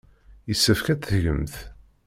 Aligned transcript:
Yessefk 0.49 0.85
ad 0.93 0.99
tt-tgemt. 0.99 1.55